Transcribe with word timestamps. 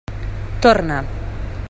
Torna. 0.63 0.97